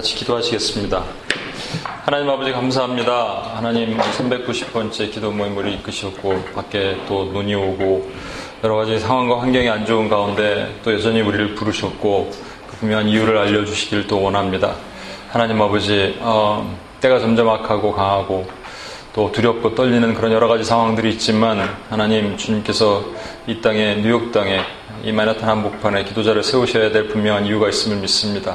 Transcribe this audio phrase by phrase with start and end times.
[0.00, 1.29] 같이 기도하시겠습니다.
[2.10, 3.52] 하나님 아버지 감사합니다.
[3.54, 8.10] 하나님 390번째 기도 모임을 이끄셨고 밖에 또 눈이 오고
[8.64, 12.32] 여러 가지 상황과 환경이 안 좋은 가운데 또 여전히 우리를 부르셨고
[12.68, 14.74] 그 분명한 이유를 알려주시길 또 원합니다.
[15.28, 18.44] 하나님 아버지 어, 때가 점점 악하고 강하고
[19.14, 23.04] 또 두렵고 떨리는 그런 여러 가지 상황들이 있지만 하나님 주님께서
[23.46, 24.62] 이 땅에 뉴욕 땅에
[25.02, 28.54] 이 마나탄 한복판에 기도자를 세우셔야 될 분명한 이유가 있음을 믿습니다.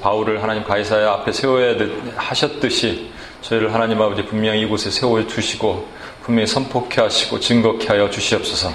[0.00, 1.74] 바울을 하나님 가이사야 앞에 세워야
[2.16, 3.10] 하셨듯이
[3.42, 5.86] 저희를 하나님 아버지 분명히 이곳에 세워 주시고
[6.22, 8.70] 분명히 선포케 하시고 증거케 하여 주시옵소서.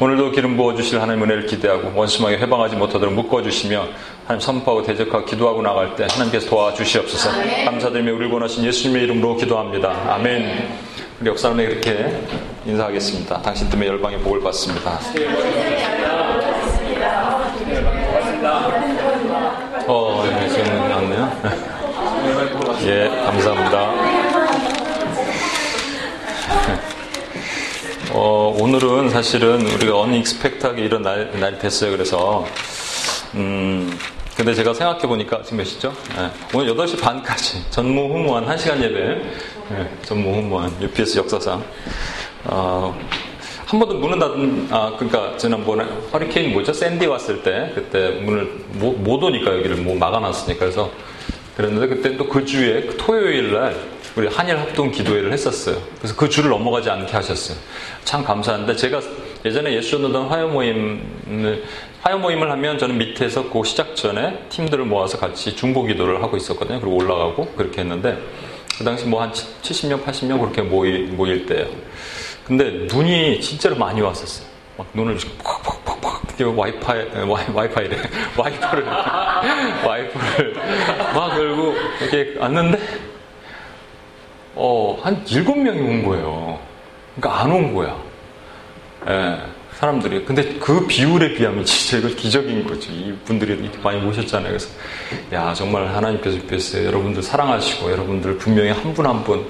[0.00, 3.86] 오늘도 기름 부어 주실 하나님 은혜를 기대하고 원수막에 회방하지 못하도록 묶어 주시며
[4.26, 7.30] 하나님 선포하고 대적하고 기도하고 나갈 때 하나님께서 도와주시옵소서.
[7.64, 10.14] 감사드리며 우리를 원하신 예수님의 이름으로 기도합니다.
[10.14, 10.68] 아멘.
[11.20, 12.22] 우리 역사람에게 이렇게
[12.66, 13.40] 인사하겠습니다.
[13.40, 15.00] 당신 때문에 열방의 복을 받습니다.
[19.92, 21.42] 어, 네, 지금 나왔네요.
[22.86, 23.92] 예, 감사합니다.
[28.14, 31.90] 어, 오늘은 사실은 우리가 언익스펙트하게 이런 날, 날이 됐어요.
[31.90, 32.46] 그래서,
[33.34, 33.98] 음,
[34.36, 35.92] 근데 제가 생각해 보니까 지금 몇 시죠?
[36.16, 38.98] 네, 오늘 8시 반까지 전무후무한 1시간 예배,
[39.70, 41.64] 네, 전무후무한 UPS 역사상.
[42.44, 42.96] 어,
[43.70, 46.72] 한 번도 문을 닫은, 아, 그러니까 지난번에 허리케인 뭐죠?
[46.72, 48.44] 샌디 왔을 때, 그때 문을
[48.80, 50.58] 못, 못 오니까 여기를 뭐 막아놨으니까.
[50.58, 50.90] 그래서
[51.56, 53.76] 그랬는데 그때 또 그 주에 그 토요일 날
[54.16, 55.76] 우리 한일 합동 기도회를 했었어요.
[55.98, 57.56] 그래서 그 줄을 넘어가지 않게 하셨어요.
[58.02, 59.00] 참 감사한데 제가
[59.44, 61.62] 예전에 예수 전도단 화요 모임을
[62.02, 66.80] 화요 모임을 하면 저는 밑에서 그 시작 전에 팀들을 모아서 같이 중보 기도를 하고 있었거든요.
[66.80, 68.18] 그리고 올라가고 그렇게 했는데
[68.76, 71.68] 그 당시 뭐 한 70명, 80명 그렇게 모일, 모일 때예요.
[72.50, 74.44] 근데 눈이 진짜로 많이 왔었어요.
[74.76, 77.96] 막 눈을 팍팍팍팍 와이파이 와이, 와이파이래
[78.36, 78.84] 와이퍼를
[79.86, 80.54] 와이퍼를
[81.14, 82.80] 막 열고 이렇게 왔는데
[84.56, 86.58] 어한 일곱 명이 온 거예요.
[87.14, 87.96] 그러니까 안 온 거야.
[89.08, 89.38] 예,
[89.74, 90.24] 사람들이.
[90.24, 92.90] 근데 그 비율에 비하면 진짜 이거 기적인 거죠.
[92.90, 94.48] 이 분들이 이렇게 많이 모셨잖아요.
[94.48, 94.68] 그래서
[95.32, 99.46] 야 정말 하나님께서 께서 여러분들 사랑하시고 여러분들 분명히 한 분 한 분.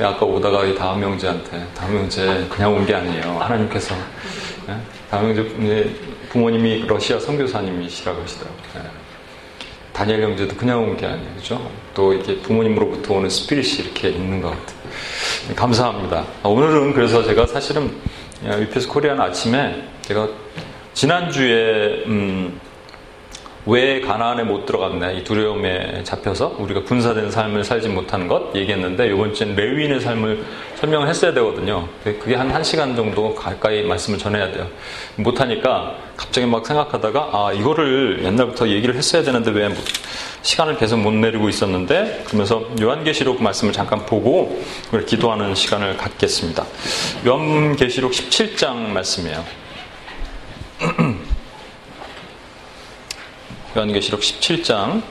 [0.00, 3.38] 아까 오다가 이 다음 형제한테 다음 형제 그냥 온 게 아니에요.
[3.40, 3.94] 하나님께서
[4.68, 4.76] 예?
[5.10, 5.90] 다음 형제
[6.30, 8.60] 부모님이 러시아 선교사님이시라고 하시더라고요.
[8.76, 8.80] 예.
[9.92, 11.34] 다니엘 형제도 그냥 온 게 아니에요.
[11.36, 11.70] 그죠?
[11.94, 14.76] 또 이렇게 부모님으로부터 오는 spirit이 이렇게 있는 것 같아요.
[15.56, 16.24] 감사합니다.
[16.42, 17.90] 아, 오늘은 그래서 제가 사실은
[18.42, 20.28] 위피스 코리아는 아침에 제가
[20.92, 22.60] 지난주에 음,
[23.66, 29.34] 왜 가나안에 못 들어갔냐 이 두려움에 잡혀서 우리가 군사된 삶을 살지 못하는 것 얘기했는데 이번
[29.34, 30.44] 주엔 레위인의 삶을
[30.76, 31.88] 설명을 했어야 되거든요.
[32.04, 34.68] 그게 한 1시간 정도 가까이 말씀을 전해야 돼요.
[35.16, 39.68] 못하니까 갑자기 막 생각하다가 아 이거를 옛날부터 얘기를 했어야 되는데 왜
[40.42, 44.62] 시간을 계속 못 내리고 있었는데 그러면서 요한계시록 말씀을 잠깐 보고
[45.06, 46.64] 기도하는 시간을 갖겠습니다.
[47.26, 49.65] 요한계시록 17장 말씀이에요.
[53.76, 55.02] 요한계시록 17장.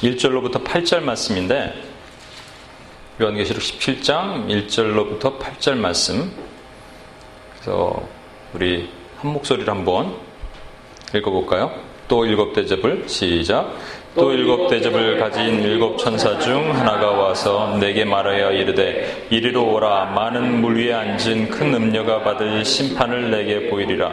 [0.00, 1.74] 1절로부터 8절 말씀인데
[3.20, 6.32] 요한계시록 17장 1절로부터 8절 말씀.
[7.52, 8.08] 그래서
[8.54, 8.88] 우리
[9.18, 10.16] 한 목소리를 한번
[11.14, 11.78] 읽어볼까요?
[12.08, 13.76] 또 일곱 대접을 시작
[14.18, 20.06] 또 일곱 대접을 가진 일곱 천사 중 하나가 와서 내게 말하여 이르되 이리로 오라.
[20.06, 24.12] 많은 물 위에 앉은 큰 음녀가 받을 심판을 내게 보이리라.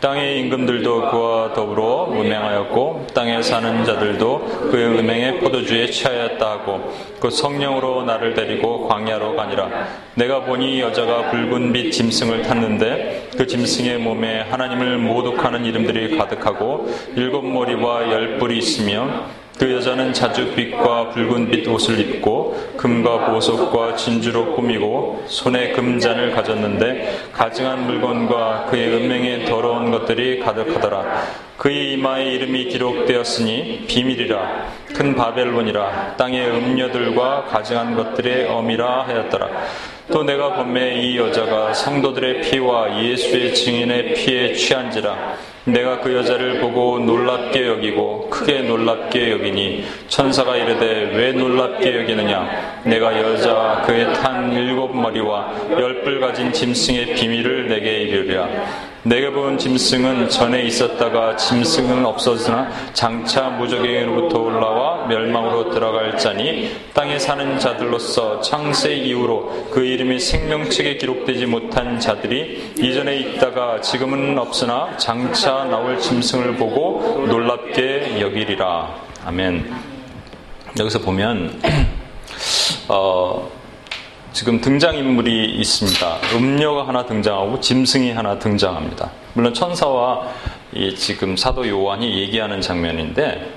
[0.00, 6.92] 땅의 임금들도 그와 더불어 음행하였고 땅에 사는 자들도 그의 음행의 포도주에 취하였다 하고.
[7.20, 9.70] 그 성령으로 나를 데리고 광야로 가니라.
[10.14, 16.86] 내가 보니 여자가 붉은 빛 짐승을 탔는데 그 짐승의 몸에 하나님을 모독하는 이름들이 가득하고
[17.16, 19.08] 일곱 머리와 열 뿔이 있으며
[19.58, 28.66] 그 여자는 자줏빛과 붉은빛 옷을 입고 금과 보석과 진주로 꾸미고 손에 금잔을 가졌는데 가증한 물건과
[28.70, 31.04] 그의 은명에 더러운 것들이 가득하더라.
[31.56, 39.48] 그의 이마에 이름이 기록되었으니 비밀이라 큰 바벨론이라 땅의 음녀들과 가증한 것들의 어미라 하였더라.
[40.10, 46.98] 또 내가 범매 이 여자가 성도들의 피와 예수의 증인의 피에 취한지라 내가 그 여자를 보고
[46.98, 52.82] 놀랍게 여기고 크게 놀랍게 여기니 천사가 이르되 왜 놀랍게 여기느냐?
[52.84, 58.48] 내가 여자와 그의 탄 일곱 머리와 열뿔 가진 짐승의 비밀을 내게 이르랴
[59.04, 67.58] 내가 본 짐승은 전에 있었다가 짐승은 없어지나 장차 무적행으로부터 올라와 멸망으로 들어갈 자니 땅에 사는
[67.58, 75.98] 자들로서 창세 이후로 그 이름이 생명책에 기록되지 못한 자들이 이전에 있다가 지금은 없으나 장차 나올
[76.00, 78.94] 짐승을 보고 놀랍게 여기리라.
[79.26, 79.70] 아멘.
[80.78, 81.60] 여기서 보면
[82.88, 83.50] 어,
[84.34, 86.18] 지금 등장인물이 있습니다.
[86.34, 89.12] 음녀가 하나 등장하고 짐승이 하나 등장합니다.
[89.32, 90.26] 물론 천사와
[90.72, 93.52] 이 지금 사도 요한이 얘기하는 장면인데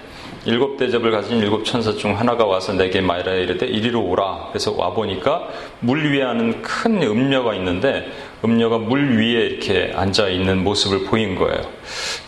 [0.46, 4.50] 일곱 대접을 가진 일곱 천사 중 하나가 와서 내게 말하여 이르되 이리로 오라.
[4.50, 5.48] 그래서 와 보니까
[5.80, 8.12] 물 위에 하는 큰 음녀가 있는데
[8.46, 11.60] 음녀가 물 위에 이렇게 앉아 있는 모습을 보인 거예요.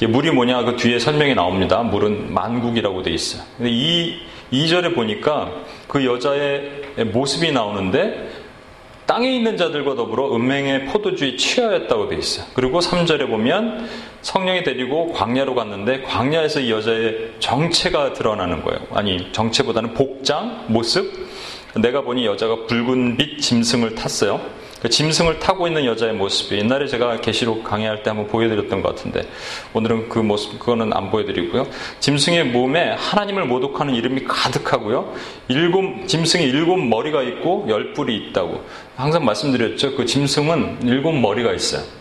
[0.02, 1.84] 물이 뭐냐 그 뒤에 설명이 나옵니다.
[1.84, 3.44] 물은 만국이라고 돼 있어요.
[3.58, 4.22] 근데 이
[4.52, 5.52] 2절에 보니까
[5.88, 6.80] 그 여자의
[7.14, 8.39] 모습이 나오는데
[9.10, 12.46] 땅에 있는 자들과 더불어 음행의 포도주에 취하였다고 돼 있어요.
[12.54, 13.90] 그리고 3절에 보면
[14.22, 18.80] 성령이 데리고 광야로 갔는데 광야에서 이 여자의 정체가 드러나는 거예요.
[18.94, 21.12] 아니, 정체보다는 복장, 모습.
[21.82, 24.42] 내가 보니 여자가 붉은 빛 짐승을 탔어요.
[24.82, 29.28] 그 짐승을 타고 있는 여자의 모습이 옛날에 제가 계시록 강의할 때 한번 보여드렸던 것 같은데
[29.74, 31.68] 오늘은 그 모습 그거는 안 보여드리고요.
[32.00, 35.14] 짐승의 몸에 하나님을 모독하는 이름이 가득하고요.
[35.50, 38.64] 일곱 짐승이 일곱 머리가 있고 열 뿔이 있다고
[38.96, 39.96] 항상 말씀드렸죠.
[39.96, 41.99] 그 짐승은 일곱 머리가 있어요.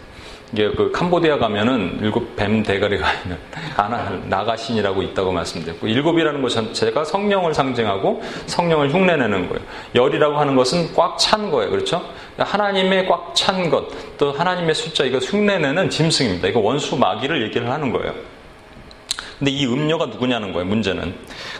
[0.52, 3.36] 이게 그 캄보디아 가면은 일곱 뱀 대가리가 있는
[3.76, 9.62] 가나 나가신이라고 있다고 말씀드렸고 일곱이라는 것 자체가 성령을 상징하고 성령을 흉내내는 거예요.
[9.94, 11.70] 열이라고 하는 것은 꽉 찬 거예요.
[11.70, 12.02] 그렇죠?
[12.38, 16.48] 하나님의 꽉 찬 것, 또 하나님의 숫자 이거 흉내내는 짐승입니다.
[16.48, 18.14] 이거 원수 마귀를 얘기를 하는 거예요.
[19.38, 21.14] 근데 이 음녀가 누구냐는 거예요, 문제는.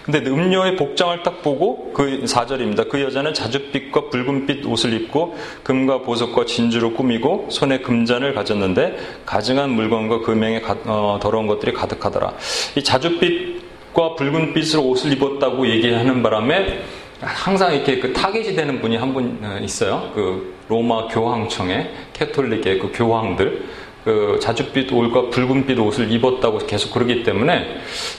[0.04, 2.88] 근데 음녀의 복장을 딱 보고 그 4절입니다.
[2.88, 10.20] 그 여자는 자줏빛과 붉은빛 옷을 입고 금과 보석과 진주로 꾸미고 손에 금잔을 가졌는데 가증한 물건과
[10.20, 12.32] 금행에 어, 더러운 것들이 가득하더라.
[12.76, 16.80] 이 자줏빛과 붉은빛으로 옷을 입었다고 얘기하는 바람에
[17.20, 20.10] 항상 이렇게 그 타겟이 되는 분이 한 분 있어요.
[20.14, 23.66] 그 로마 교황청의 캐톨릭의 그 교황들.
[24.08, 27.76] 그 자줏빛 옷과 붉은빛 옷을 입었다고 계속 그러기 때문에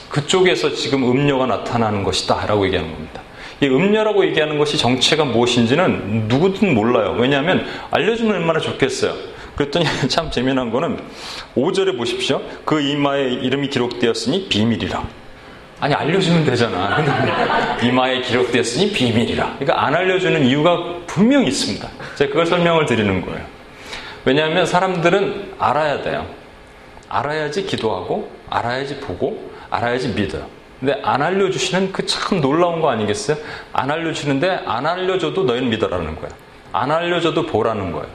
[0.08, 3.22] 그쪽에서 지금 음녀가 나타나는 것이다 라고 얘기하는 겁니다.
[3.60, 7.16] 이 음녀라고 얘기하는 것이 정체가 무엇인지는 누구든 몰라요.
[7.18, 9.14] 왜냐하면 알려주면 얼마나 좋겠어요.
[9.56, 11.00] 그랬더니 참 재미난 거는
[11.56, 12.40] 5절에 보십시오.
[12.64, 15.02] 그 이마에 이름이 기록되었으니 비밀이라.
[15.80, 17.04] 아니 알려주면 되잖아.
[17.82, 19.56] 이마에 기록되었으니 비밀이라.
[19.58, 21.88] 그러니까 안 알려주는 이유가 분명히 있습니다.
[22.14, 23.59] 제가 그걸 설명을 드리는 거예요.
[24.24, 26.26] 왜냐하면 사람들은 알아야 돼요.
[27.08, 30.46] 알아야지 기도하고, 알아야지 보고, 알아야지 믿어요.
[30.78, 33.36] 근데 안 알려주시는 그 참 놀라운 거 아니겠어요?
[33.72, 36.30] 안 알려주는데 안 알려줘도 너희는 믿어라는 거야.
[36.72, 38.06] 안 알려줘도 보라는 거예요.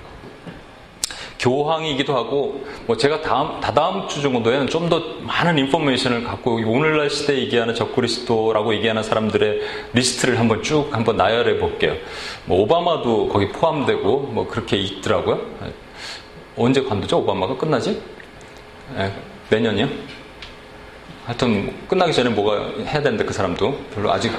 [1.38, 7.38] 교황이기도 하고 뭐 제가 다음 다다음 주 정도에는 좀 더 많은 인포메이션을 갖고 오늘날 시대에
[7.40, 9.62] 얘기하는 적그리스도라고 얘기하는 사람들의
[9.94, 11.94] 리스트를 한번 쭉 한번 나열해 볼게요.
[12.46, 15.40] 뭐 오바마도 거기 포함되고 뭐 그렇게 있더라고요.
[16.57, 17.19] 언제 관두죠?
[17.19, 18.02] 오바마가 끝나지?
[18.96, 19.12] 네,
[19.50, 19.90] 내년이요?
[21.25, 24.31] 하여튼 끝나기 전에 뭐가 해야 되는데 그 사람도 별로 아직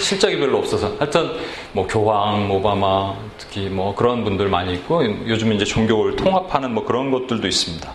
[0.00, 1.30] 실적이 별로 없어서 하여튼
[1.72, 7.12] 뭐 교황, 오바마 특히 뭐 그런 분들 많이 있고 요즘 이제 종교를 통합하는 뭐 그런
[7.12, 7.94] 것들도 있습니다.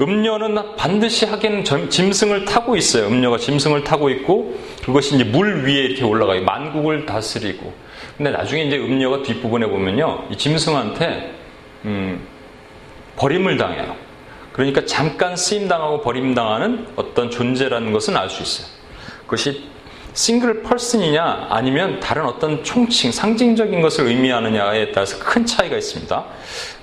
[0.00, 3.06] 음료는 반드시 하기는 짐승을 타고 있어요.
[3.06, 6.42] 음료가 짐승을 타고 있고 그것이 이제 물 위에 이렇게 올라가 요.
[6.42, 7.72] 만국을 다스리고.
[8.16, 10.24] 근데 나중에 이제 음료가 뒷부분에 보면요.
[10.30, 11.34] 이 짐승한테
[11.84, 12.26] 음,
[13.16, 13.96] 버림을 당해요.
[14.52, 18.66] 그러니까 잠깐 쓰임당하고 버림당하는 어떤 존재라는 것은 알 수 있어요.
[19.24, 19.72] 그것이
[20.14, 26.24] 싱글 펄슨이냐 아니면 다른 어떤 총칭, 상징적인 것을 의미하느냐에 따라서 큰 차이가 있습니다.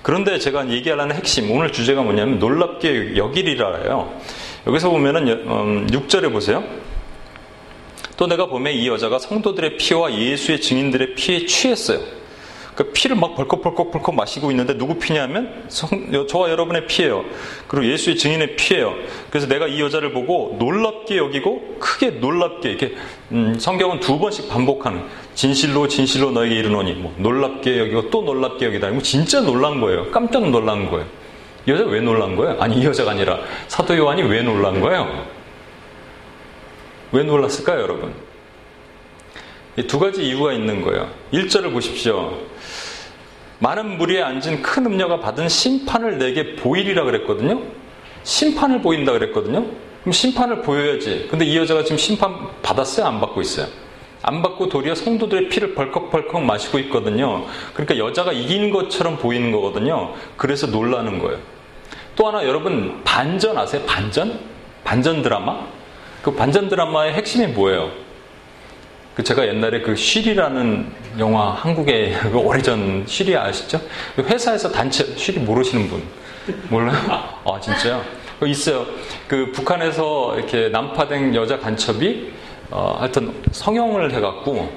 [0.01, 4.19] 그런데 제가 얘기하려는 핵심, 오늘 주제가 뭐냐면 놀랍게 여기리라예요.
[4.65, 6.63] 여기서 보면은 6절에 음, 보세요.
[8.17, 11.99] 또 내가 보면 이 여자가 성도들의 피와 예수의 증인들의 피에 취했어요.
[12.79, 15.89] 그 피를 막 벌컥벌컥벌컥 마시고 있는데 누구 피냐면 성,
[16.29, 17.25] 저와 여러분의 피예요.
[17.67, 18.93] 그리고 예수의 증인의 피예요.
[19.29, 22.95] 그래서 내가 이 여자를 보고 놀랍게 여기고 크게 놀랍게 이렇게
[23.33, 25.03] 음, 성경은 두 번씩 반복하는
[25.35, 28.91] 진실로 진실로 너에게 이르노니 뭐 놀랍게 여기고 또 놀랍게 여기다.
[28.91, 30.09] 뭐 진짜 놀란 거예요.
[30.11, 31.05] 깜짝 놀란 거예요.
[31.67, 32.61] 이 여자 왜 놀란 거예요?
[32.61, 35.27] 아니 이 여자가 아니라 사도 요한이 왜 놀란 거예요?
[37.11, 38.13] 왜 놀랐을까요, 여러분?
[39.87, 41.09] 두 가지 이유가 있는 거예요.
[41.33, 42.47] 1절을 보십시오.
[43.59, 47.61] 많은 무리에 앉은 큰 음녀가 받은 심판을 내게 보이리라 그랬거든요.
[48.23, 49.65] 심판을 보인다 그랬거든요.
[50.01, 51.27] 그럼 심판을 보여야지.
[51.29, 53.05] 근데 이 여자가 지금 심판 받았어요?
[53.05, 53.67] 안 받고 있어요?
[54.21, 57.45] 안 받고 도리어 성도들의 피를 벌컥벌컥 마시고 있거든요.
[57.73, 60.13] 그러니까 여자가 이긴 것처럼 보이는 거거든요.
[60.35, 61.39] 그래서 놀라는 거예요.
[62.15, 63.81] 또 하나 여러분 반전 아세요?
[63.85, 64.39] 반전?
[64.83, 65.65] 반전 드라마?
[66.21, 67.91] 그 반전 드라마의 핵심이 뭐예요?
[69.19, 73.81] 그 제가 옛날에 그 쉬리라는 영화 한국의 그 오래전 쉬리 아시죠?
[74.15, 76.01] 그 회사에서 단체 쉬리 모르시는 분
[76.69, 76.95] 몰라요?
[77.43, 78.01] 아 진짜요?
[78.39, 78.85] 그 있어요.
[79.27, 82.31] 그 북한에서 이렇게 난파된 여자 간첩이
[82.71, 84.71] 어, 하여튼 성형을 해갖고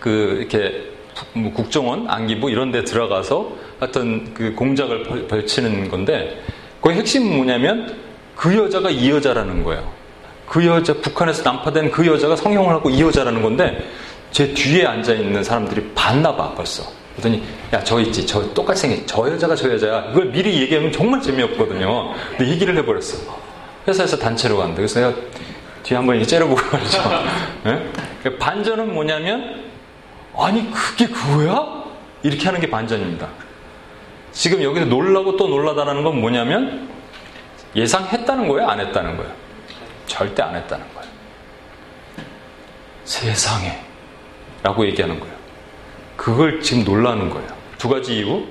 [0.00, 0.84] 그 이렇게
[1.34, 6.42] 뭐 국정원 안기부 이런 데 들어가서 하여튼 그 공작을 벌 치는 건데
[6.80, 7.98] 그 핵심은 뭐냐면
[8.34, 9.97] 그 여자가 이 여자라는 거예요.
[10.48, 13.86] 그 여자 북한에서 난파된 그 여자가 성형을 하고 이 여자라는 건데
[14.30, 16.84] 제 뒤에 앉아 있는 사람들이 봤나 봐 벌써.
[17.16, 21.20] 그랬더니 야 저 있지 저 똑같이 생긴 저 여자가 저 여자야 이걸 미리 얘기하면 정말
[21.20, 22.14] 재미없거든요.
[22.36, 23.18] 근데 얘기를 해버렸어.
[23.86, 24.76] 회사에서 단체로 간다.
[24.76, 25.14] 그래서 내가
[25.82, 26.98] 뒤에 한번 째려보고 말이죠.
[27.64, 27.90] 네?
[28.38, 29.64] 반전은 뭐냐면
[30.36, 31.84] 아니 그게 그거야?
[32.22, 33.26] 이렇게 하는 게 반전입니다.
[34.32, 36.88] 지금 여기서 놀라고 또 놀라다라는 건 뭐냐면
[37.74, 38.68] 예상했다는 거예요?
[38.68, 39.32] 안 했다는 거예요?
[40.08, 41.08] 절대 안 했다는 거예요.
[43.04, 43.80] 세상에
[44.62, 45.34] 라고 얘기하는 거예요.
[46.16, 47.48] 그걸 지금 놀라는 거예요.
[47.78, 48.44] 두 가지 이유.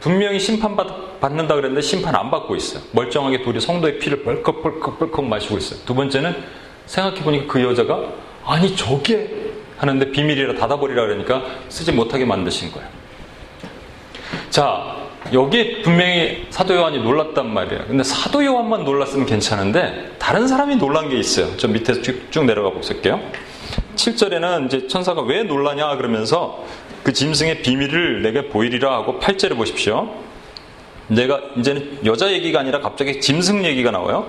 [0.00, 2.82] 분명히 심판받는다 그랬는데 심판 안 받고 있어요.
[2.92, 5.80] 멀쩡하게 둘이 성도의 피를 벌컥벌컥벌컥 마시고 있어요.
[5.86, 6.36] 두 번째는
[6.84, 8.12] 생각해보니까 그 여자가
[8.44, 12.86] 아니 저게 하는데 비밀이라 닫아버리라 그러니까 쓰지 못하게 만드신 거예요.
[14.50, 14.96] 자,
[15.32, 17.84] 여기에 분명히 사도 요한이 놀랐단 말이에요.
[17.86, 21.56] 근데 사도 요한만 놀랐으면 괜찮은데 다른 사람이 놀란 게 있어요.
[21.56, 23.20] 저 밑에서 쭉, 쭉 내려가 보실게요.
[23.96, 26.64] 7절에는 이제 천사가 왜 놀라냐 그러면서
[27.02, 30.10] 그 짐승의 비밀을 내게 보이리라 하고 8절에 보십시오.
[31.08, 34.26] 내가 이제는 여자 얘기가 아니라 갑자기 짐승 얘기가 나와요.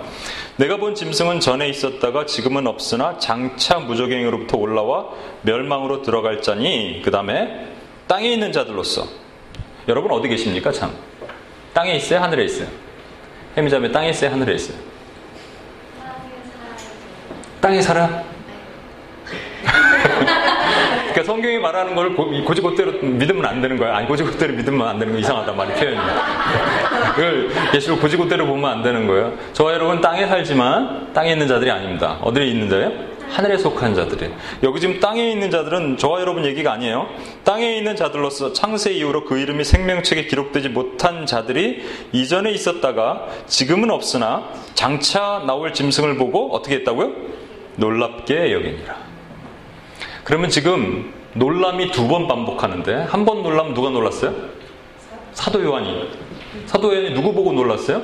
[0.58, 5.08] 내가 본 짐승은 전에 있었다가 지금은 없으나 장차 무적행으로부터 올라와
[5.44, 7.68] 멸망으로 들어갈 자니 그 다음에
[8.08, 9.25] 땅에 있는 자들로서
[9.88, 10.92] 여러분 어디 계십니까 참?
[11.74, 12.20] 땅에 있어요?
[12.20, 12.68] 하늘에 있어요?
[13.58, 14.32] 해미자매 땅에 있어요?
[14.32, 14.78] 하늘에 있어요?
[17.62, 18.24] 땅에 살아?
[21.16, 23.96] 그러니까 성경이 말하는 걸 고지고대로 믿으면 안 되는 거야.
[23.96, 25.98] 아니 고지고대로 믿으면 안 되는 거 이상하단 말이 표현이.
[27.16, 29.34] 그걸 예시로 고지고대로 보면 안 되는 거예요.
[29.54, 32.18] 저와 여러분 땅에 살지만 땅에 있는 자들이 아닙니다.
[32.22, 32.92] 어디에 있는 자예요?
[33.30, 34.32] 하늘에 속한 자들이.
[34.64, 37.08] 여기 지금 땅에 있는 자들은 저와 여러분 얘기가 아니에요.
[37.44, 44.50] 땅에 있는 자들로서 창세 이후로 그 이름이 생명책에 기록되지 못한 자들이 이전에 있었다가 지금은 없으나
[44.74, 47.12] 장차 나올 짐승을 보고 어떻게 했다고요?
[47.78, 48.96] 놀랍게 여기니라.
[50.24, 54.34] 그러면 지금 놀람이 두 번 반복하는데 한 번 놀라면 누가 놀랐어요?
[55.34, 56.10] 사도 요한이.
[56.66, 58.02] 사도 요한이 누구 보고 놀랐어요?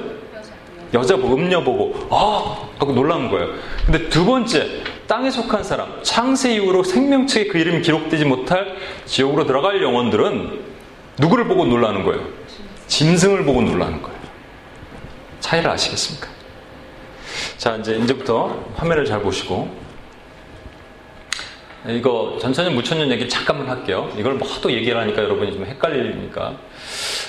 [0.94, 3.48] 여자 보고 음녀 보고 아 하고 놀란 거예요.
[3.86, 4.68] 근데 두 번째
[5.12, 10.62] 땅에 속한 사람 창세 이후로 생명책에 그 이름이 기록되지 못할 지옥으로 들어갈 영혼들은
[11.18, 12.25] 누구를 보고 놀라는 거예요?
[12.88, 14.18] 짐승을 보고 놀라는 거예요.
[15.41, 16.30] 차이를 아시겠습니까?
[17.58, 19.70] 자 이제 이제부터 화면을 잘 보시고
[21.89, 24.10] 이거 전천년 무천년 얘기를 잠깐만 할게요.
[24.18, 26.56] 이걸 뭐 하도 얘기를 하니까 여러분이 좀 헷갈리니까.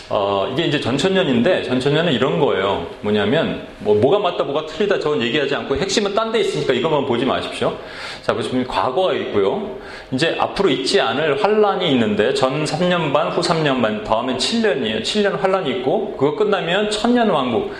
[0.08, 2.86] 어, 이게 이제 전천년인데 전천년은 이런 거예요.
[3.00, 7.24] 뭐냐면 뭐 뭐가 맞다 뭐가 틀리다 저건 얘기하지 않고 핵심은 딴 데 있으니까 이것만 보지
[7.24, 7.76] 마십시오.
[8.22, 9.76] 자 보시면 과거가 있고요.
[10.10, 15.02] 이제 앞으로 있지 않을 환란이 있는데 전 3년 반, 후 3년 반, 다음엔 7년이에요.
[15.02, 17.72] 7년 환란이 있고 그거 끝나면 천년 왕국.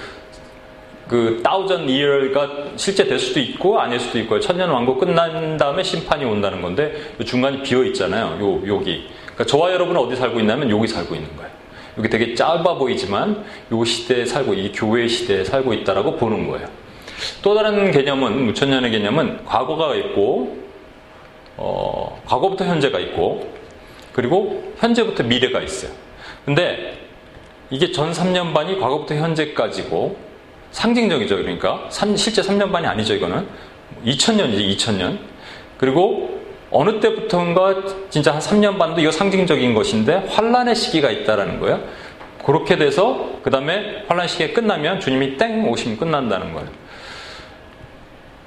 [1.09, 6.25] 그 다우전 이어가 실제 될 수도 있고 아닐 수도 있고 천년 왕국 끝난 다음에 심판이
[6.25, 8.39] 온다는 건데 중간이 비어 있잖아요.
[8.41, 9.09] 요 여기.
[9.25, 11.52] 그러니까 저와 여러분은 어디 살고 있냐면 여기 살고 있는 거예요.
[11.99, 16.69] 여기 되게 짧아 보이지만 요 시대에 살고 이 교회 시대에 살고 있다라고 보는 거예요.
[17.43, 20.57] 또 다른 개념은 무천년의 개념은 과거가 있고
[21.57, 23.53] 어, 과거부터 현재가 있고
[24.13, 25.93] 그리고 현재부터 미래가 있어요.
[26.45, 26.99] 근데
[27.71, 30.17] 이게 전 3년 반이 과거부터 현재까지고
[30.73, 31.37] 상징적이죠.
[31.37, 33.15] 그러니까 실제 3년 반이 아니죠.
[33.15, 33.47] 이거는
[34.05, 35.19] 2000년이지 2000년.
[35.79, 36.42] 그리고
[36.73, 41.81] 어느 때부터인가 진짜 한 3년 반도 이거 상징적인 것인데 환란의 시기가 있다라는 거예요.
[42.45, 46.69] 그렇게 돼서 그 다음에 환란 시기가 끝나면 주님이 땡 오시면 끝난다는 거예요.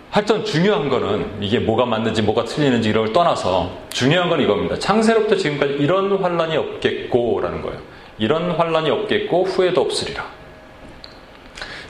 [0.09, 4.79] 하여튼 중요한 거는 이게 뭐가 맞는지 뭐가 틀리는지 이런 걸 떠나서 중요한 건 이겁니다.
[4.79, 7.79] 창세로부터 지금까지 이런 환란이 없겠고라는 거예요.
[8.17, 10.25] 이런 환란이 없겠고 후회도 없으리라.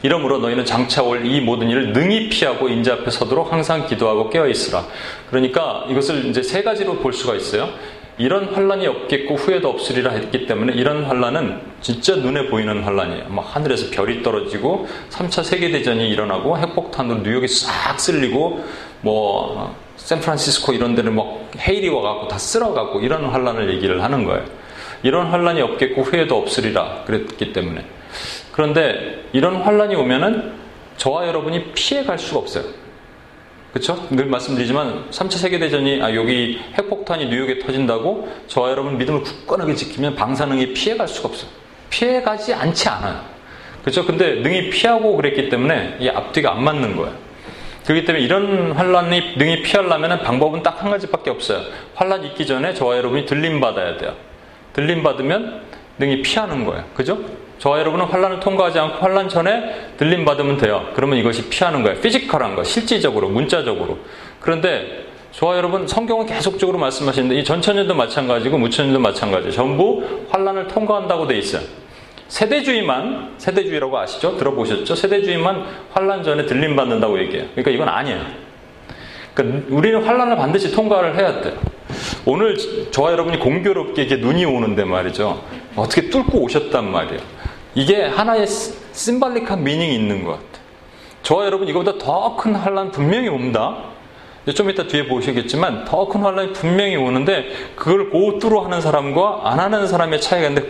[0.06, 4.48] 이러므로 너희는 장차 올 이 모든 일을 능히 피하고 인자 앞에 서도록 항상 기도하고 깨어
[4.48, 4.86] 있으라.
[5.32, 7.70] 그러니까 이것을 이제 세 가지로 볼 수가 있어요.
[8.20, 13.30] 이런 환란이 없겠고 후회도 없으리라 했기 때문에 이런 환란은 진짜 눈에 보이는 환란이에요.
[13.30, 18.64] 막 하늘에서 별이 떨어지고 3차 세계 대전이 일어나고 핵폭탄으로 뉴욕이 싹 쓸리고
[19.02, 24.46] 뭐 샌프란시스코 이런 데는 막 헤일이 와갖고 다 쓸어갖고 이런 환란을 얘기를 하는 거예요.
[25.02, 27.84] 이런 환란이 없겠고 후회도 없으리라 그랬기 때문에
[28.56, 30.54] 그런데 이런 환란이 오면은
[30.96, 32.64] 저와 여러분이 피해 갈 수가 없어요.
[33.74, 34.08] 그렇죠?
[34.10, 40.16] 늘 말씀드리지만 3차 세계 대전이 아 여기 핵폭탄이 뉴욕에 터진다고 저와 여러분 믿음을 굳건하게 지키면
[40.16, 41.52] 방사능이 피해 갈 수가 없어요.
[41.90, 43.20] 피해 가지 않지 않아요.
[43.82, 44.06] 그렇죠?
[44.06, 47.14] 근데 능히 피하고 그랬기 때문에 이 앞뒤가 안 맞는 거예요.
[47.86, 51.60] 그렇기 때문에 이런 환란이 능히 피하려면 방법은 딱 한 가지밖에 없어요.
[51.94, 54.16] 환란 있기 전에 저와 여러분이 들림 받아야 돼요.
[54.72, 55.62] 들림 받으면
[56.00, 56.86] 능히 피하는 거예요.
[56.94, 57.20] 그죠?
[57.60, 60.90] 저와 여러분은 환란을 통과하지 않고 환란 전에 들림 받으면 돼요.
[60.94, 62.00] 그러면 이것이 피하는 거예요.
[62.02, 63.98] physical한 거, 실질적으로, 문자적으로.
[64.40, 69.52] 그런데 저와 여러분 성경은 계속적으로 말씀하시는데 이 전천년도 마찬가지고 무천년도 마찬가지.
[69.52, 71.62] 전부 환란을 통과한다고 돼 있어요.
[72.28, 74.38] 세대주의만 세대주의라고 아시죠?
[74.38, 74.96] 들어보셨죠?
[74.96, 77.48] 세대주의만 환란 전에 들림 받는다고 얘기해요.
[77.52, 78.22] 그러니까 이건 아니에요.
[79.34, 81.54] 그러니까 우리는 환란을 반드시 통과를 해야 돼요.
[82.26, 82.58] 오늘
[82.92, 85.44] 저와 여러분이 공교롭게 이게 눈이 오는데 말이죠.
[85.76, 87.35] 어떻게 뚫고 오셨단 말이에요.
[87.76, 90.66] 이게 하나의 심발릭한 미닝이 있는 것 같아요.
[91.24, 93.78] 저와 여러분 이거보다 더 큰 환란 분명히 옵니다.
[94.54, 99.88] 좀 이따 뒤에 보시겠지만 더 큰 환란이 분명히 오는데 그걸 고뚜로 하는 사람과 안 하는
[99.88, 100.70] 사람의 차이가 있는데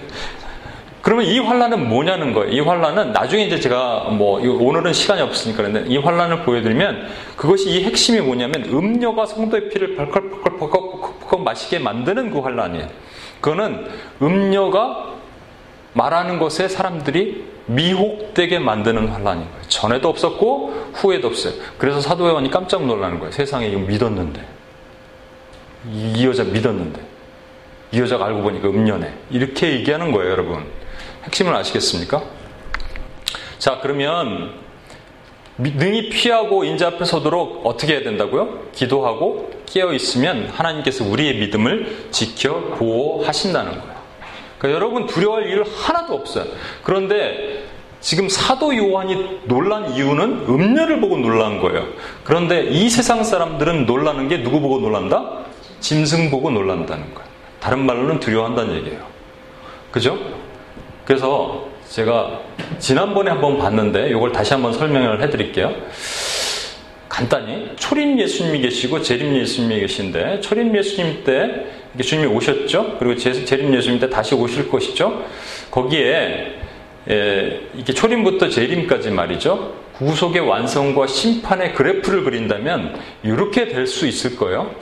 [1.01, 2.51] 그러면 이 환란은 뭐냐는 거예요.
[2.51, 7.83] 이 환란은 나중에 이제 제가 뭐 오늘은 시간이 없으니까 그런데 이 환란을 보여드리면 그것이 이
[7.83, 12.88] 핵심이 뭐냐면 음료가 성도의 피를 벌컥벌컥벌컥 마시게 만드는 그 환란이에요.
[13.39, 13.85] 그거는
[14.19, 15.14] 음료가
[15.95, 19.61] 말하는 것에 사람들이 미혹되게 만드는 환란인 거예요.
[19.69, 21.53] 전에도 없었고 후에도 없어요.
[21.77, 23.31] 그래서 사도 회원이 깜짝 놀라는 거예요.
[23.31, 24.45] 세상에 이거 믿었는데
[25.91, 27.01] 이 여자 믿었는데
[27.93, 30.65] 이 여자가 알고 보니까 음녀네 이렇게 얘기하는 거예요, 여러분.
[31.23, 32.23] 핵심을 아시겠습니까?
[33.57, 34.53] 자, 그러면
[35.57, 38.71] 능히 피하고 인자 앞에 서도록 어떻게 해야 된다고요?
[38.73, 43.95] 기도하고 깨어 있으면 하나님께서 우리의 믿음을 지켜 보호하신다는 거예요.
[44.57, 46.46] 그러니까 여러분 두려워할 일 하나도 없어요.
[46.83, 47.63] 그런데
[48.00, 51.87] 지금 사도 요한이 놀란 이유는 음녀를 보고 놀란 거예요.
[52.24, 55.46] 그런데 이 세상 사람들은 놀라는 게 누구 보고 놀란다?
[55.79, 57.29] 짐승 보고 놀란다는 거예요.
[57.59, 59.00] 다른 말로는 두려워한다는 얘기예요.
[59.91, 60.20] 그죠?
[61.05, 62.41] 그래서 제가
[62.79, 65.74] 지난번에 한번 봤는데 이걸 다시 한번 설명을 해드릴게요.
[67.09, 71.65] 간단히 초림 예수님이 계시고 재림 예수님이 계신데 초림 예수님 때
[72.03, 72.98] 주님이 오셨죠.
[73.00, 75.24] 그리고 재림 예수님 때 다시 오실 것이죠.
[75.72, 76.55] 거기에
[77.10, 79.75] 예, 이게 초림부터 재림까지 말이죠.
[79.94, 84.74] 구속의 완성과 심판의 그래프를 그린다면 이렇게 될 수 있을 거예요.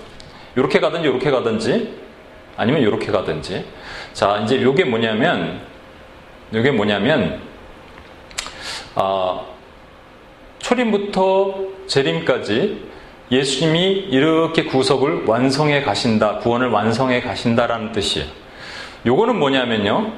[0.56, 1.94] 이렇게 가든지 이렇게 가든지
[2.56, 3.66] 아니면 이렇게 가든지.
[4.14, 5.62] 자 이제 이게 뭐냐면
[6.54, 7.42] 이게 뭐냐면
[8.96, 9.42] 아,
[10.60, 11.56] 초림부터
[11.88, 12.93] 재림까지
[13.32, 18.28] 예수님이 이렇게 구속을 완성해 가신다, 구원을 완성해 가신다라는 뜻이에요.
[19.06, 20.12] 요거는 뭐냐면요.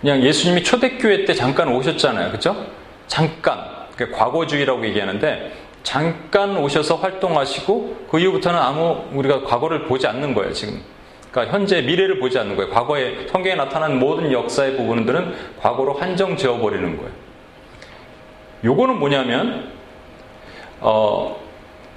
[0.00, 2.32] 그냥 예수님이 초대교회 때 잠깐 오셨잖아요.
[2.32, 2.66] 그죠?
[3.06, 3.60] 잠깐.
[3.94, 10.80] 그러니까 과거주의라고 얘기하는데 잠깐 오셔서 활동하시고 그 이후부터는 아무 우리가 과거를 보지 않는 거예요, 지금.
[11.30, 12.70] 그러니까 현재 미래를 보지 않는 거예요.
[12.70, 17.10] 과거에 성경에 나타난 모든 역사의 부분들은 과거로 한정 지어 버리는 거예요.
[18.64, 19.72] 요거는 뭐냐면
[20.80, 21.40] 어,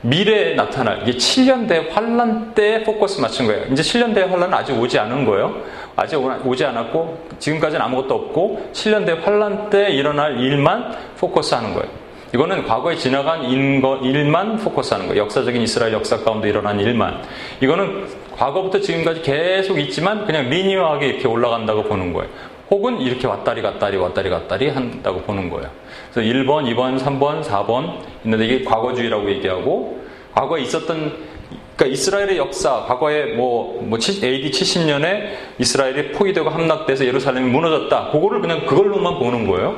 [0.05, 3.65] 미래에 나타날 이게 7년대 환란 때 포커스 맞춘 거예요.
[3.71, 5.55] 이제 7년대 환란은 아직 오지 않은 거예요.
[5.95, 11.89] 아직 오지 않았고 지금까지는 아무것도 없고 7년대 환란 때 일어날 일만 포커스하는 거예요.
[12.33, 15.23] 이거는 과거에 지나간 일만 포커스하는 거예요.
[15.23, 17.21] 역사적인 이스라엘 역사 가운데 일어난 일만.
[17.61, 22.29] 이거는 과거부터 지금까지 계속 있지만 그냥 리니어하게 이렇게 올라간다고 보는 거예요.
[22.69, 25.69] 혹은 이렇게 왔다리 갔다리 왔다리 갔다리 한다고 보는 거예요.
[26.11, 29.99] 그래서 1번, 2번, 3번, 4번 있는데 이게 과거주의라고 얘기하고
[30.33, 31.35] 과거에 있었던
[31.75, 38.11] 그러니까 이스라엘의 역사, 과거에 뭐, 뭐 AD 70년에 이스라엘이 포위되고 함락돼서 예루살렘이 무너졌다.
[38.11, 39.75] 그거를 그냥 그걸로만 보는 거예요.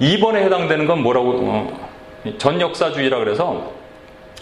[0.00, 1.90] 2번에 해당되는 건 뭐라고, 어,
[2.36, 3.72] 전 역사주의라 그래서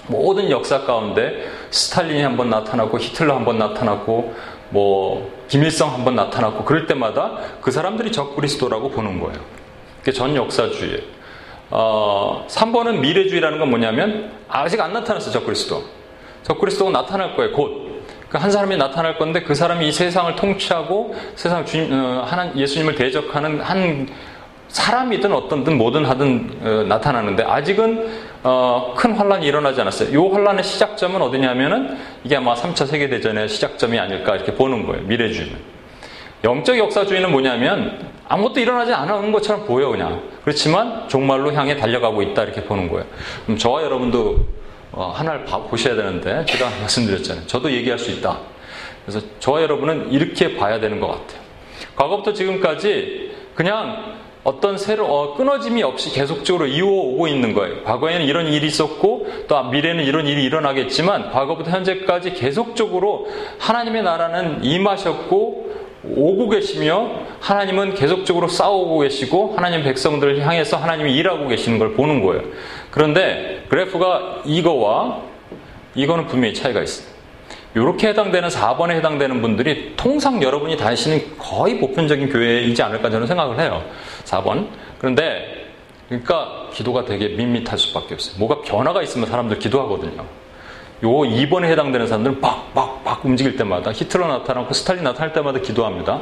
[0.08, 4.34] 모든 역사 가운데 스탈린이 한번 나타났고 히틀러 한번 나타났고
[4.70, 9.40] 뭐 김일성 한번 나타났고 그럴 때마다 그 사람들이 적그리스도라고 보는 거예요.
[10.00, 11.02] 그게 전 역사주의.
[11.70, 15.82] 어, 3번은 미래주의라는 건 뭐냐면 아직 안 나타났어 적그리스도.
[16.42, 17.52] 적그리스도가 나타날 거예요.
[17.52, 17.88] 곧.
[18.28, 22.94] 그러니까 한 사람이 나타날 건데 그 사람이 이 세상을 통치하고 세상 주님 어, 하나 예수님을
[22.94, 24.08] 대적하는 한
[24.68, 30.10] 사람이든 어떤든 뭐든 하든 어, 나타나는데 아직은 어, 큰 환란이 일어나지 않았어요.
[30.10, 35.02] 이 환란의 시작점은 어디냐면은 이게 아마 3차 세계 대전의 시작점이 아닐까 이렇게 보는 거예요.
[35.02, 35.78] 미래주의는.
[36.44, 40.22] 영적 역사주의는 뭐냐면 아무것도 일어나지 않은 것처럼 보여 그냥.
[40.44, 43.06] 그렇지만 종말로 향해 달려가고 있다 이렇게 보는 거예요.
[43.44, 44.46] 그럼 저와 여러분도
[44.92, 47.46] 어, 하나를 보셔야 되는데 제가 말씀드렸잖아요.
[47.46, 48.38] 저도 얘기할 수 있다.
[49.04, 51.40] 그래서 저와 여러분은 이렇게 봐야 되는 것 같아요.
[51.96, 57.82] 과거부터 지금까지 그냥 어떤 새로 어, 끊어짐이 없이 계속적으로 이어오고 있는 거예요.
[57.84, 65.68] 과거에는 이런 일이 있었고 또 미래는 이런 일이 일어나겠지만 과거부터 현재까지 계속적으로 하나님의 나라는 임하셨고
[66.04, 72.42] 오고 계시며 하나님은 계속적으로 싸우고 계시고 하나님 백성들을 향해서 하나님이 일하고 계시는 걸 보는 거예요.
[72.90, 75.22] 그런데 그래프가 이거와
[75.94, 77.06] 이거는 분명히 차이가 있어요.
[77.74, 83.84] 이렇게 해당되는 4번에 해당되는 분들이 통상 여러분이 다니시는 거의 보편적인 교회이지 않을까 저는 생각을 해요.
[84.28, 84.68] 4번.
[84.98, 85.68] 그런데
[86.08, 88.38] 그러니까 기도가 되게 밋밋할 수밖에 없어요.
[88.38, 90.24] 뭐가 변화가 있으면 사람들 기도하거든요.
[91.04, 96.14] 요 2번에 해당되는 사람들은 막, 막, 막 움직일 때마다 히틀러 나타나고 스탈린 나타날 때마다 기도합니다.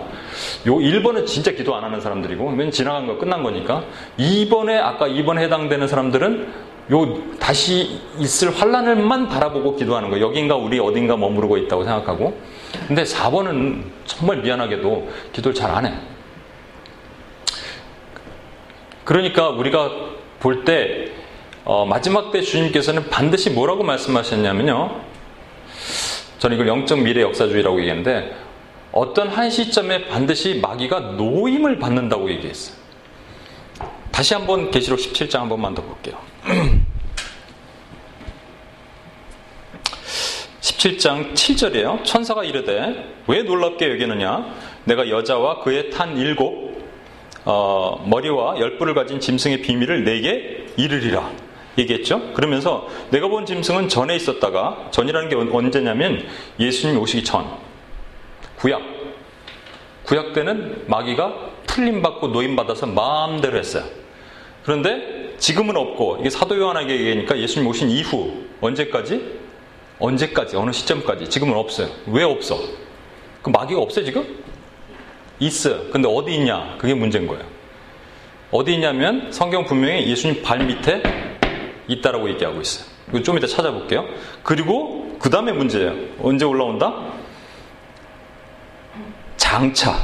[0.66, 3.85] 요 1번은 진짜 기도 안 하는 사람들이고, 맨 지나간 거 끝난 거니까.
[4.19, 6.53] 2번에, 아까 2번에 해당되는 사람들은
[6.92, 10.27] 요 다시 있을 환란을만 바라보고 기도하는 거예요.
[10.27, 12.38] 여긴가 우리 어딘가 머무르고 있다고 생각하고.
[12.87, 15.95] 근데 4번은 정말 미안하게도 기도를 잘 안 해.
[19.07, 19.90] 그러니까 우리가
[20.40, 21.12] 볼때
[21.64, 25.01] 어, 마지막 때 주님께서는 반드시 뭐라고 말씀하셨냐면요.
[26.38, 28.37] 저는 이걸 영적 미래 역사주의라고 얘기하는데
[28.92, 32.77] 어떤 한 시점에 반드시 마귀가 노임을 받는다고 얘기했어요.
[34.11, 36.19] 다시 한번 계시록 17장 한 번만 더 볼게요.
[40.61, 42.05] 17장 7절이에요.
[42.05, 44.53] 천사가 이르되 왜 놀랍게 여기느냐?
[44.85, 46.65] 내가 여자와 그의 탄 일곱
[47.46, 51.30] 어, 머리와 열뿔을 가진 짐승의 비밀을 내게 이르리라.
[51.78, 52.32] 얘기했죠.
[52.32, 56.26] 그러면서 내가 본 짐승은 전에 있었다가 전이라는 게 언제냐면
[56.59, 57.46] 예수님이 오시기 전
[58.56, 58.82] 구약
[60.04, 63.85] 구약 때는 마귀가 풀림 받고 노임 받아서 마음대로 했어요.
[64.64, 69.37] 그런데 지금은 없고 이게 사도 요한에게 얘기하니까 예수님 오신 이후 언제까지
[69.98, 71.88] 언제까지 어느 시점까지 지금은 없어요.
[72.06, 72.59] 왜 없어?
[73.42, 74.45] 그 마귀가 없어요 지금?
[75.38, 75.90] 있어요.
[75.90, 76.77] 근데 어디 있냐?
[76.79, 77.44] 그게 문제인 거예요.
[78.51, 81.03] 어디 있냐면 성경 분명히 예수님 발 밑에
[81.88, 82.87] 있다라고 얘기하고 있어요.
[83.09, 84.05] 이거 좀 이따 찾아볼게요.
[84.42, 85.94] 그리고 그 다음에 문제예요.
[86.22, 86.94] 언제 올라온다?
[89.37, 89.94] 장차.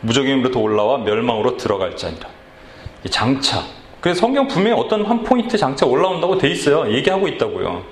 [0.00, 2.28] 무적임으로부터 올라와 멸망으로 들어갈 자니라.
[3.10, 3.64] 장차.
[4.00, 6.92] 그래서 성경 분명히 어떤 한 포인트 장차 올라온다고 돼 있어요.
[6.92, 7.84] 얘기하고 있다고요.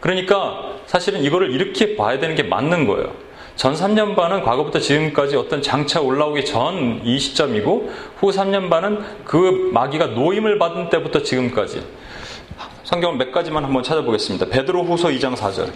[0.00, 3.12] 그러니까 사실은 이거를 이렇게 봐야 되는 게 맞는 거예요.
[3.60, 9.68] 전 3년 반은 과거부터 지금까지 어떤 장차 올라오기 전 이 시점이고 후 3년 반은 그
[9.74, 11.84] 마귀가 노임을 받은 때부터 지금까지
[12.84, 14.46] 성경 몇 가지만 한번 찾아보겠습니다.
[14.46, 15.70] 베드로 후서 2장 4절.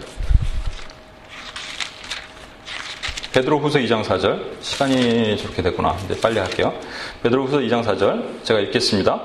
[3.33, 4.41] 베드로 후서 2장 4절.
[4.61, 5.95] 시간이 저렇게 됐구나.
[6.05, 6.73] 이제 빨리 할게요.
[7.21, 8.43] 베드로 후서 2장 4절.
[8.43, 9.21] 제가 읽겠습니다.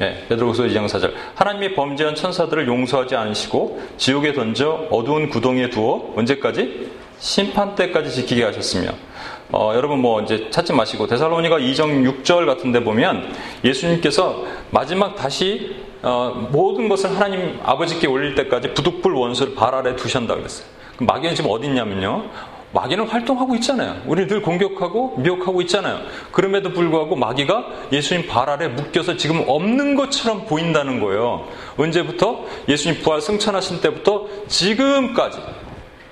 [0.00, 1.12] 예, 베드로후서 2장 4절.
[1.34, 8.92] 하나님이 범죄한 천사들을 용서하지 않으시고 지옥에 던져 어두운 구덩이에 두어 언제까지 심판 때까지 지키게 하셨으며
[9.52, 13.30] 어, 여러분 뭐 이제 찾지 마시고 데살로니가 2장 6절 같은 데 보면
[13.62, 20.34] 예수님께서 마지막 다시 어, 모든 것을 하나님 아버지께 올릴 때까지 부득불 원수를 발 아래 두셨다
[20.34, 20.66] 그랬어요.
[20.94, 22.24] 그럼 마귀는 지금 어디 있냐면요.
[22.72, 24.00] 마귀는 활동하고 있잖아요.
[24.06, 26.00] 우리 늘 공격하고 미혹하고 있잖아요.
[26.30, 31.48] 그럼에도 불구하고 마귀가 예수님 발 아래 묶여서 지금 없는 것처럼 보인다는 거예요.
[31.76, 32.44] 언제부터?
[32.68, 35.38] 예수님 부활 승천하신 때부터 지금까지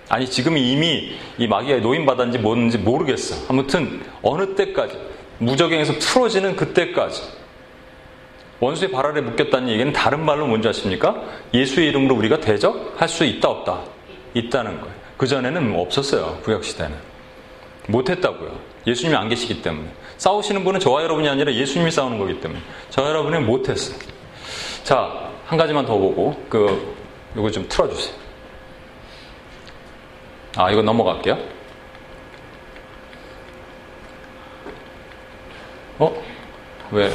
[0.09, 3.47] 아니 지금 이미 이 마귀가 노인받았는지 뭔지 모르겠어.
[3.49, 4.99] 아무튼 어느 때까지
[5.39, 7.23] 무적행에서 풀어지는 그때까지
[8.59, 11.23] 원수의 발 아래 묶였다는 얘기는 다른 말로 뭔지 아십니까?
[11.55, 13.83] 예수의 이름으로 우리가 대적할 수 있다 없다
[14.35, 14.99] 있다는 거예요.
[15.19, 16.39] 그 전에는 없었어요.
[16.45, 16.97] 구약 시대는
[17.89, 18.59] 못했다고요.
[18.87, 23.45] 예수님이 안 계시기 때문에 싸우시는 분은 저와 여러분이 아니라 예수님이 싸우는 거기 때문에 저와 여러분은
[23.45, 23.99] 못했어요.
[24.85, 26.97] 자, 한 가지만 더 보고 그
[27.37, 28.15] 이거 좀 틀어주세요.
[30.57, 31.37] 아, 이거 넘어갈게요.
[35.99, 36.23] 어?
[36.93, 37.11] 왜?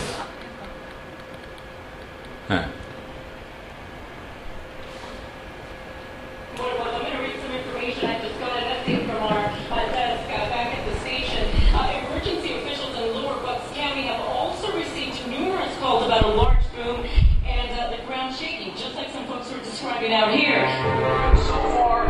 [2.50, 2.83] 네.
[20.14, 20.70] happening here.
[21.42, 22.06] So far,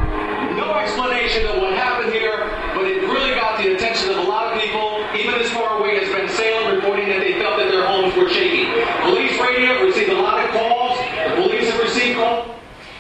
[0.56, 4.52] no explanation of what happened here, but it really got the attention of a lot
[4.52, 7.88] of people, even as far away as Ben Salem, reporting that they felt that their
[7.88, 8.68] homes were shaking.
[9.08, 11.00] Police radio received a lot of calls.
[11.00, 12.52] The police have received calls.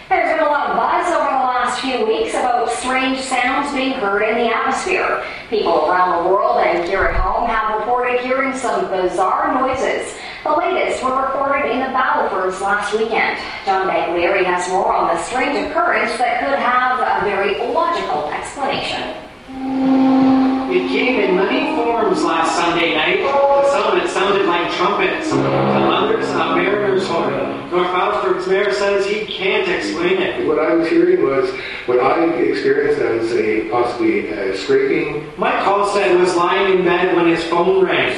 [0.07, 3.93] There's been a lot of buzz over the last few weeks about strange sounds being
[3.93, 5.25] heard in the atmosphere.
[5.49, 10.13] People around the world and here at home have reported hearing some bizarre noises.
[10.43, 13.39] The latest were recorded in the Battleford last weekend.
[13.65, 19.15] John Baglieri has more on the strange occurrence that could have a very logical explanation.
[20.69, 23.19] It came in many forms last Sunday night.
[23.71, 27.71] Some of it sounded like trumpets, and others a mariner's horn.
[27.71, 30.45] North Battleford's mayor says he can't explain it.
[30.45, 31.51] What I was hearing was
[31.85, 35.25] what I experienced as a possibly a scraping.
[35.37, 38.13] Mike Halstead was lying in bed when his phone rang.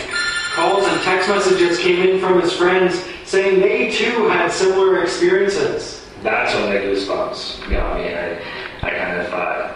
[0.56, 6.08] Calls and text messages came in from his friends saying they too had similar experiences.
[6.24, 8.42] That's when the goosebumps got me, and
[8.82, 9.76] I, I kind of thought,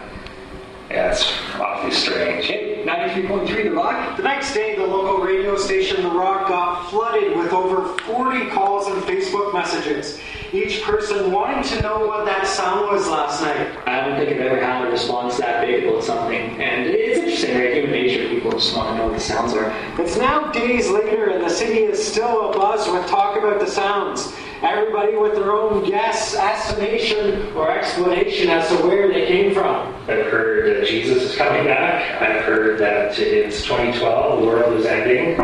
[0.90, 2.69] yeah, it's awfully strange.
[2.90, 4.18] Hey, 93.3 The Rock?
[4.18, 8.88] The next day, the local radio station The Rock got flooded with over 40 calls
[8.88, 10.20] and Facebook messages.
[10.52, 13.78] Each person wanting to know what that sound was last night.
[13.88, 16.60] I don't think I've ever had a response that big about something.
[16.60, 17.76] And it's interesting, right?
[17.76, 19.70] Human nature, people just want to know what the sounds are.
[20.00, 24.34] It's now days later, and the city is still abuzz with talk about the sounds.
[24.62, 29.88] Everybody with their own guess, estimation, or explanation as to where they came from.
[30.04, 32.22] I've heard that Jesus is coming back.
[32.22, 35.38] I've heard that it's 2012, the world is ending.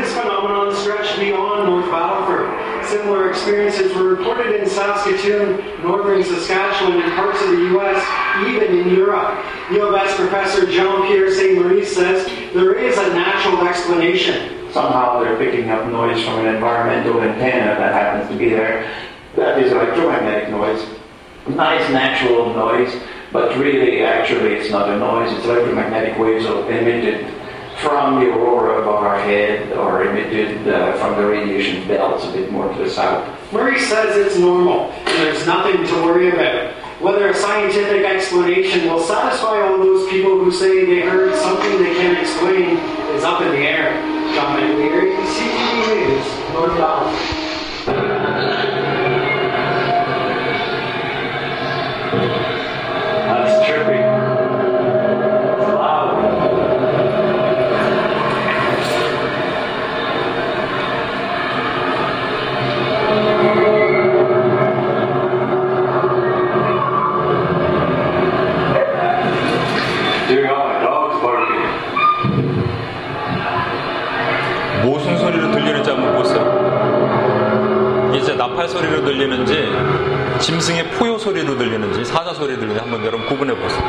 [0.00, 2.86] This phenomenon stretched beyond North Battleford.
[2.86, 8.94] Similar experiences were reported in Saskatoon, northern Saskatchewan, and parts of the U.S., even in
[8.94, 9.44] Europe.
[9.72, 11.60] U of S professor Jean Pierre St.
[11.60, 12.24] Maurice says
[12.54, 14.59] there is a natural explanation.
[14.72, 18.90] Somehow they're picking up noise from an environmental antenna that happens to be there.
[19.36, 20.84] That is electromagnetic noise.
[21.48, 22.94] Nice natural noise,
[23.32, 25.32] but really, actually, it's not a noise.
[25.32, 27.26] It's electromagnetic waves emitted
[27.80, 32.52] from the aurora above our head or emitted uh, from the radiation belts a bit
[32.52, 33.24] more to the south.
[33.52, 36.74] Murray says it's normal, there's nothing to worry about.
[37.00, 41.94] Whether a scientific explanation will satisfy all those people who say they heard something they
[41.94, 42.76] can't explain
[43.16, 44.19] is up in the air.
[44.34, 47.39] Coming here, see you, Lord God.
[79.00, 79.68] 소리로 들리는지,
[80.40, 83.82] 짐승의 포효 소리로 들리는지, 사자 소리로 들리는지 한번 여러분 구분해 보세요.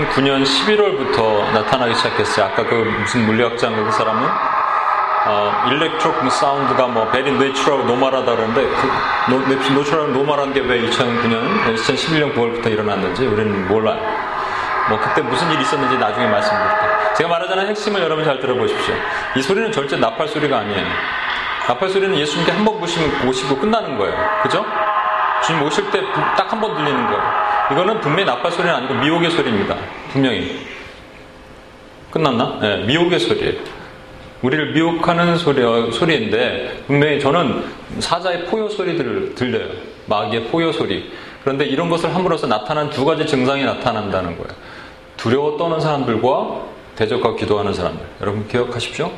[0.00, 2.46] 2009년 11월부터 나타나기 시작했어요.
[2.46, 4.28] 아까 그 무슨 물리학자인가 그 사람은
[5.28, 11.74] 어, electro sound가 뭐 very natural normal하다 그러는데 그 노, natural normal한 게 왜 2009년,
[11.74, 14.00] 2011년 9월부터 일어났는지 우리는 몰라요.
[14.88, 17.14] 뭐 그때 무슨 일이 있었는지 나중에 말씀드릴게요.
[17.16, 18.94] 제가 말하자는 핵심을 여러분 잘 들어보십시오.
[19.34, 20.86] 이 소리는 절대 나팔 소리가 아니에요.
[21.68, 24.14] 나팔 소리는 예수님께서 한 번 부시면 부시고 끝나는 거예요.
[24.42, 24.64] 그죠?
[25.42, 26.00] 주님 오실 때
[26.36, 27.45] 딱 한 번 들리는 거예요.
[27.72, 29.76] 이거는 분명히 나팔 소리는 아니고 미혹의 소리입니다.
[30.10, 30.58] 분명히.
[32.10, 32.58] 끝났나?
[32.60, 33.60] 네, 미혹의 소리예요.
[34.42, 37.64] 우리를 미혹하는 소리, 소리인데 분명히 저는
[37.98, 39.68] 사자의 포효 소리들을 들려요.
[40.06, 41.10] 마귀의 포효 소리.
[41.42, 44.50] 그런데 이런 것을 함으로써 나타난 두 가지 증상이 나타난다는 거예요.
[45.16, 46.62] 두려워 떠는 사람들과
[46.96, 48.04] 대적하고 기도하는 사람들.
[48.20, 49.10] 여러분 기억하십시오.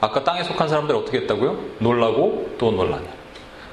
[0.00, 1.58] 아까 땅에 속한 사람들 어떻게 했다고요?
[1.78, 3.06] 놀라고 또 놀라냐.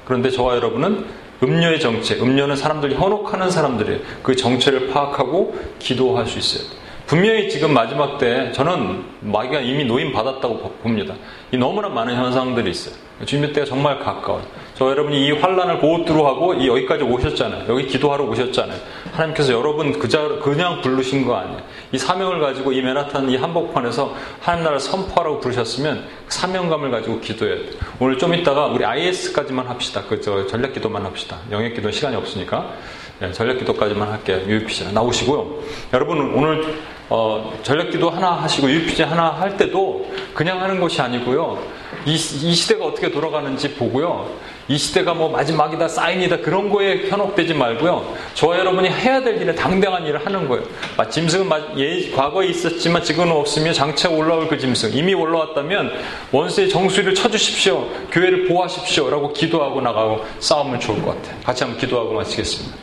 [0.04, 1.06] 그런데 저와 여러분은
[1.42, 6.68] 음료의 정체, 음료는 사람들이 현혹하는 사람들의 그 정체를 파악하고 기도할 수 있어요.
[7.06, 11.14] 분명히 지금 마지막 때 저는 마귀가 이미 노임 받았다고 봅니다.
[11.52, 12.94] 이 너무나 많은 현상들이 있어요.
[13.24, 14.44] 주님의 때가 정말 가까워요.
[14.78, 17.64] 저 여러분이 이 환란을 고투로 이 여기까지 오셨잖아요.
[17.68, 18.78] 여기 기도하러 오셨잖아요.
[19.10, 21.62] 하나님께서 여러분 그자, 그냥 부르신 거 아니에요.
[21.92, 27.70] 이 사명을 가지고 이 맨하탄 이 한복판에서 하나님 나라를 선포하라고 부르셨으면 사명감을 가지고 기도해야 돼요.
[28.00, 30.02] 오늘 좀 이따가 우리 IS까지만 합시다.
[30.06, 31.38] 그저 전략 기도만 합시다.
[31.50, 32.74] 영역 기도는 시간이 없으니까.
[33.18, 34.42] 네, 전략 기도까지만 할게요.
[34.46, 35.58] UPC 나오시고요.
[35.94, 36.76] 여러분 오늘
[37.08, 41.58] 어, 전략 기도 하나 하시고 UPC 하나 할 때도 그냥 하는 것이 아니고요.
[42.04, 44.28] 이, 이 시대가 어떻게 돌아가는지 보고요.
[44.68, 48.16] 이 시대가 뭐 마지막이다, 사인이다, 그런 거에 현혹되지 말고요.
[48.34, 50.64] 저와 여러분이 해야 될 일에 당당한 일을 하는 거예요.
[51.08, 51.48] 짐승은
[51.78, 54.92] 예, 과거에 있었지만 지금은 없으며 장차 올라올 그 짐승.
[54.92, 55.92] 이미 올라왔다면
[56.32, 57.88] 원수의 정수리를 쳐주십시오.
[58.10, 59.08] 교회를 보호하십시오.
[59.08, 61.40] 라고 기도하고 나가고 싸우면 좋을 것 같아요.
[61.44, 62.76] 같이 한번 기도하고 마치겠습니다.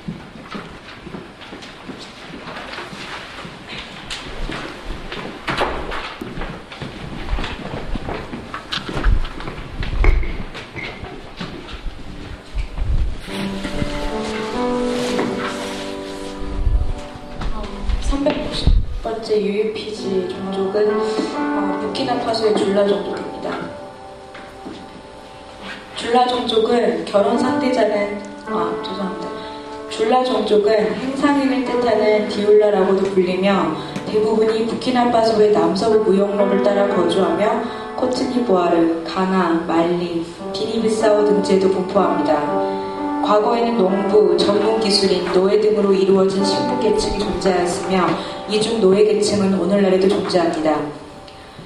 [30.53, 37.63] 종족은 행상인을 뜻하는 디올라라고도 불리며 대부분이 부키나파소의 남서부 무역로를 따라 거주하며
[37.95, 42.35] 코트니보아르, 가나, 말리, 비니비사우 등지에도 분포합니다.
[43.25, 48.05] 과거에는 농부, 전문 기술인, 노예 등으로 이루어진 신부 계층이 존재하였으며
[48.49, 51.02] 이중 노예 계층은 오늘날에도 존재합니다.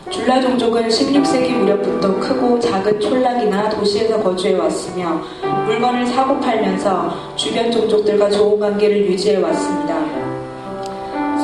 [0.09, 5.21] 줄라 종족은 16세기 무렵부터 크고 작은 촌락이나 도시에서 거주해 왔으며
[5.65, 9.95] 물건을 사고 팔면서 주변 종족들과 좋은 관계를 유지해 왔습니다.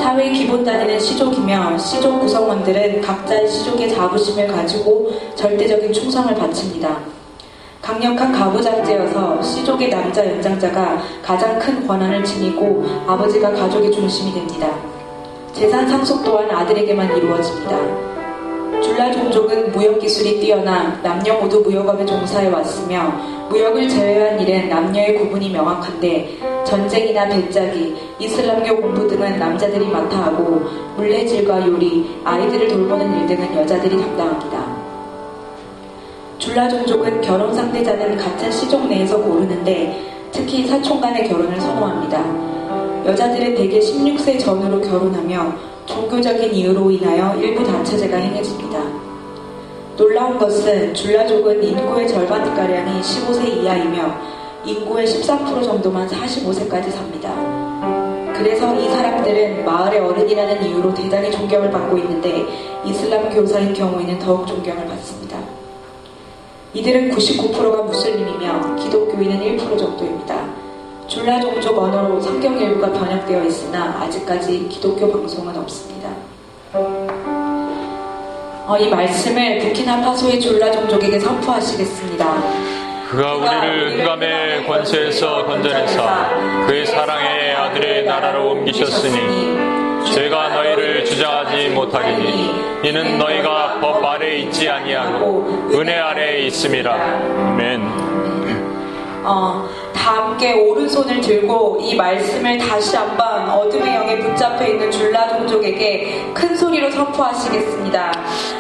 [0.02, 6.99] 사회 기본 단위는 시족이며 시족 구성원들은 각자의 시족의 자부심을 가지고 절대적인 충성을 바칩니다.
[7.82, 14.69] 강력한 가부장제여서 시족의 남자 연장자가 가장 큰 권한을 지니고 아버지가 가족의 중심이 됩니다.
[15.52, 18.12] 재산 상속 또한 아들에게만 이루어집니다.
[18.83, 23.13] 줄라 종족은 무역 기술이 뛰어나 남녀 모두 무역업에 종사해 왔으며
[23.49, 30.61] 무역을 제외한 일은 남녀의 구분이 명확한데 전쟁이나 배짜기, 이슬람교 공부 등은 남자들이 맡아 하고
[30.97, 34.83] 물레질과 요리, 아이들을 돌보는 일 등은 여자들이 담당합니다.
[36.37, 42.62] 줄라 종족은 결혼 상대자는 같은 시족 내에서 고르는데 특히 사촌 간의 결혼을 선호합니다.
[43.05, 45.53] 여자들은 대개 16세 전후로 결혼하며
[45.85, 48.79] 종교적인 이유로 인하여 일부 단체제가 행해집니다.
[49.97, 54.15] 놀라운 것은 줄라족은 인구의 절반가량이 15세 이하이며
[54.65, 57.33] 인구의 13% 정도만 45세까지 삽니다.
[58.33, 62.45] 그래서 이 사람들은 마을의 어른이라는 이유로 대단히 존경을 받고 있는데
[62.85, 65.37] 이슬람 교사인 경우에는 더욱 존경을 받습니다.
[66.73, 70.52] 이들은 99%가 무슬림이며 기독교인은 1% 정도입니다.
[71.07, 76.09] 줄라 종족 언어로 성경 일부가 번역되어 있으나 아직까지 기독교 방송은 없습니다.
[78.65, 82.43] 어, 이 말씀을 부키나파소의 줄라 종족에게 선포하시겠습니다.
[83.09, 89.73] 그가 우리를 흑암의 권세에서 건져내사 그의 사랑의 아들의 나라로 옮기셨으니
[90.13, 92.51] 죄가 너희를 주장하지 못하리니
[92.83, 96.93] 이는 너희가 법 아래 있지 아니하고 은혜 아래 있음이라.
[96.93, 98.12] 아멘.
[99.25, 106.25] 어, 다 함께 오른손을 들고 이 말씀을 다시 한번 어둠의 영에 붙잡혀 있는 줄라 종족에게
[106.33, 108.11] 큰 소리로 선포하시겠습니다.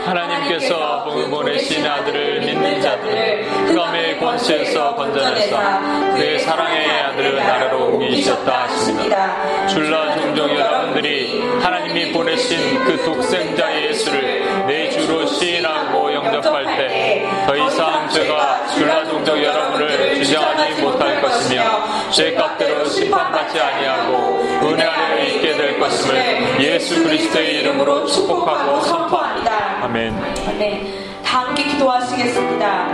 [0.05, 9.67] 하나님께서 보내신 아들을 믿는 자들을 흑암의 권세에서 건져내사 그의 사랑의 아들을 나라로 옮기셨다 하십니다.
[9.67, 17.12] 줄라 종족 여러분들이 하나님이 보내신 그 독생자 예수를 내 주로 시인하고 영접할 때
[17.45, 21.63] 더 이상 제가 귤라 종족 여러분을 주장하지 못할 것이며
[22.11, 29.83] 죄 값대로 심판받지 아니하고 은혜 아래 있게 될 것임을 예수 그리스도의 이름으로 축복하고 선포합니다.
[29.83, 30.15] 아멘.
[30.57, 32.87] 네, 다 함께 기도하시겠습니다.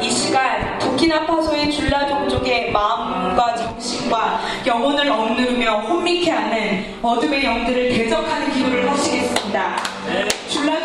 [0.00, 8.90] 이 시간 부키나파소의 줄라 종족의 마음과 정신과 영혼을 억누르며 혼미케 하는 어둠의 영들을 대적하는 기도를
[8.90, 9.76] 하시겠습니다.
[10.06, 10.28] 네.
[10.48, 10.80] 줄라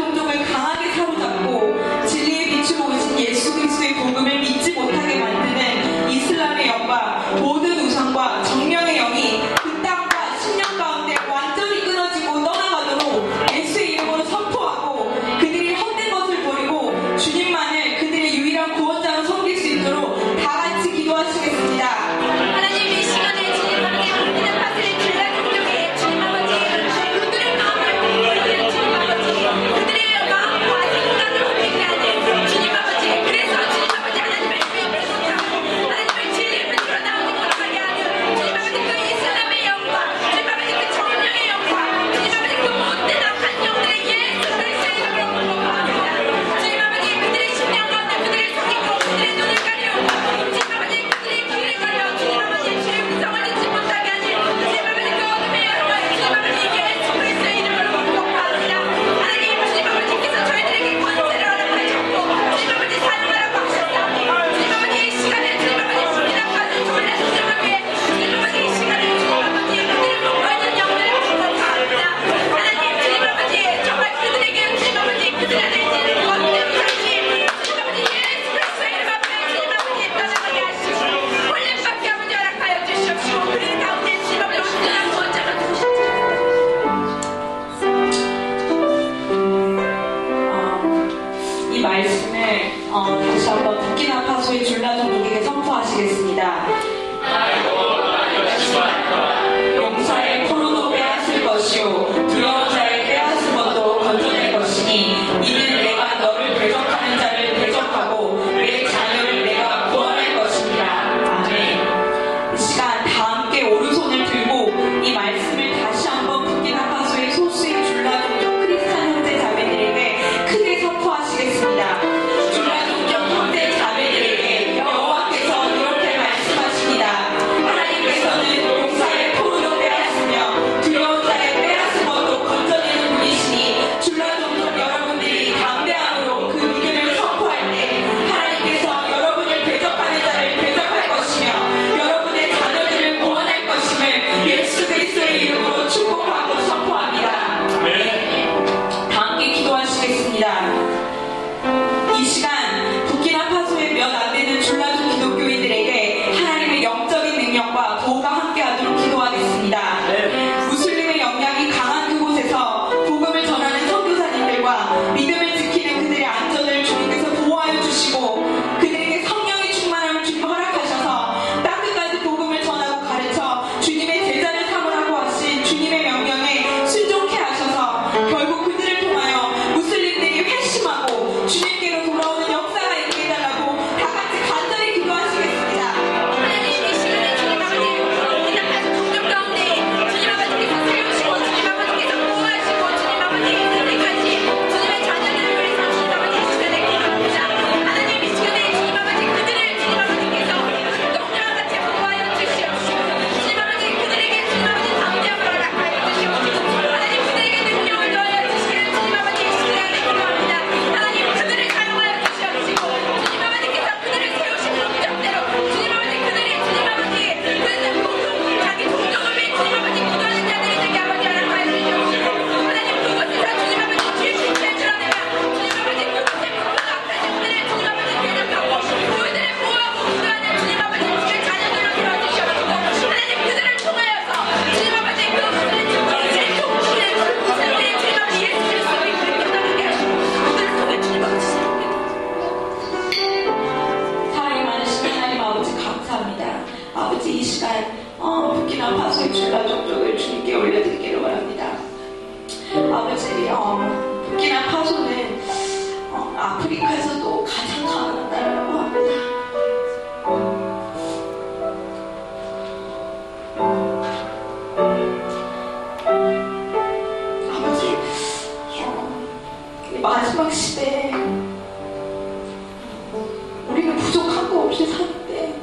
[274.76, 275.56] 없이 살때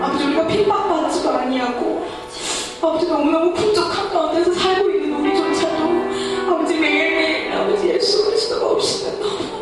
[0.00, 2.06] 아버지 우리가 핍박받지도 아니하고.
[2.80, 9.61] 아버지 너무너무 풍족한 가운데서 살고 있는 우리조차도 아버지 매일매일 아버지 예수 그리스도가 없이는 너무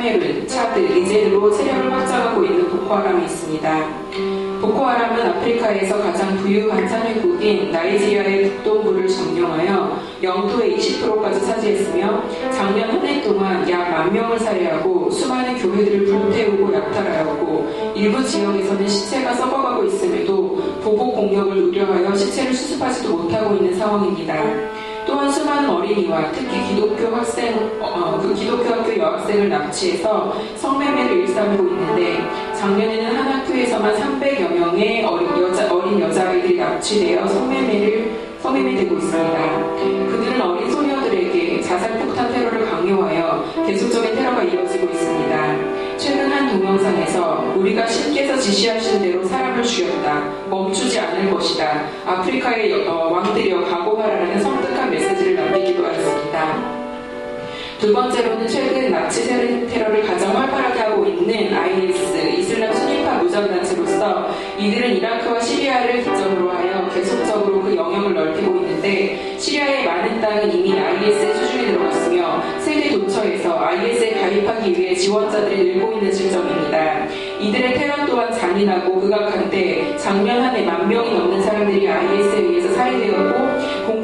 [0.00, 3.88] 카메룬, 차드, 니제르로 세력을 확장하고 있는 보코하람이 있습니다.
[4.62, 13.68] 보코하람은 아프리카에서 가장 부유한 산유국인 나이지리아의 북동부를 점령하여 영토의 20%까지 차지했으며 작년 한 해 동안
[13.68, 21.64] 약 만 명을 살해하고 수많은 교회들을 불태우고 약탈하였고 일부 지역에서는 시체가 썩어가고 있음에도 보복 공격을
[21.64, 24.34] 우려하여 시체를 수습하지도 못하고 있는 상황입니다.
[25.10, 32.20] 또한 수많은 어린이와 특히 기독교 학생, 어, 그 기독교 학교 여학생을 납치해서 성매매를 일삼고 있는데
[32.54, 39.74] 작년에는 한 학교에서만 300여 명의 어린 여자, 어린 여자아이들이 납치되어 성매매를 성매매되고 있습니다.
[40.10, 45.80] 그들은 어린 소녀들에게 자살폭탄 테러를 강요하여 계속적인 테러가 이어지고 있습니다.
[45.98, 50.22] 최근 한 동영상에서 우리가 신께서 지시하신 대로 사람을 죽였다.
[50.48, 51.82] 멈추지 않을 것이다.
[52.06, 54.69] 아프리카의 여- 어, 왕들이여 각오하라는 섬뜩
[55.50, 56.80] 남기기도 하였습니다.
[57.80, 64.28] 두 번째로는 최근 테러- 테러를 가장 활발하게 하고 있는 IS, 이슬람 순위파 무장단체로서
[64.58, 71.34] 이들은 이라크와 시리아를 기점으로 하여 계속적으로 그 영역을 넓히고 있는데 시리아의 많은 땅은 이미 IS의
[71.34, 77.06] 수중에 들어갔으며 세계 도처에서 IS에 가입하기 위해 지원자들이 늘고 있는 실정입니다.
[77.40, 83.49] 이들의 테러 또한 잔인하고 극악한데 작년 한 해 만 명이 넘는 사람들이 IS에 의해서 살해되었고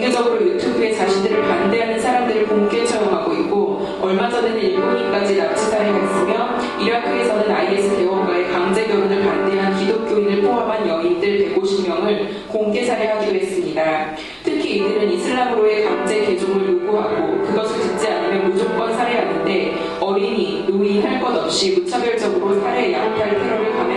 [0.07, 7.51] 공개적으로 유튜브에 자신들을 반대하는 사람들을 공개 처형하고 있고 얼마 전에는 일본인까지 납치 살해가 있으며 이라크에서는
[7.51, 14.15] IS 대원과의 강제 결혼을 반대한 기독교인을 포함한 여인들 150명을 공개 살해하기도 했습니다.
[14.45, 21.35] 특히 이들은 이슬람으로의 강제 개종을 요구하고 그것을 듣지 않으면 무조건 살해하는데 어린이, 노인 할 것
[21.37, 23.96] 없이 무차별적으로 살해, 약탈, 테러를 감행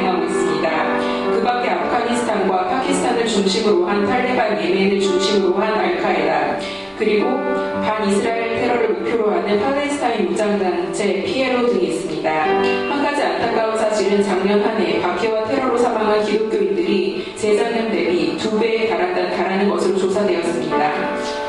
[3.29, 6.59] 중심으로 한 탈레반 예멘을 중심으로 한 알카에다
[6.97, 7.27] 그리고
[7.81, 12.29] 반이스라엘 테러를 목표로 하는 팔레스타인 무장단체 피에로 등이 있습니다.
[12.29, 18.89] 한 가지 안타까운 사실은 작년 한 해 박해와 테러로 사망한 기독교인들이 재작년 대비 두 배에
[18.89, 21.48] 달한다, 달하는 것으로 조사되었습니다.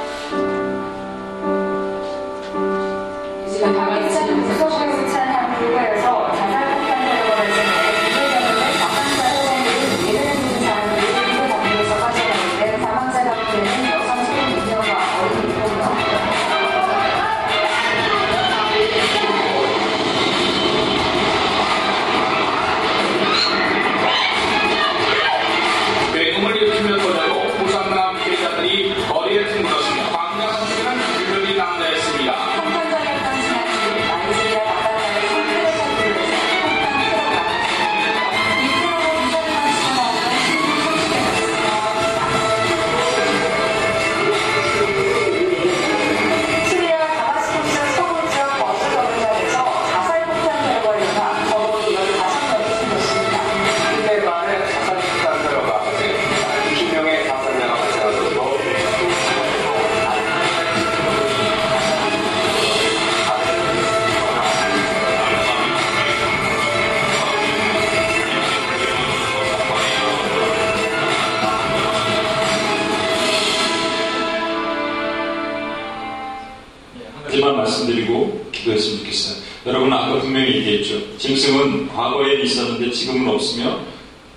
[78.53, 79.43] 기도했으면 좋겠어요.
[79.67, 81.19] 여러분 아까 분명히 얘기했죠.
[81.19, 83.81] 짐승은 과거에 있었는데 지금은 없으며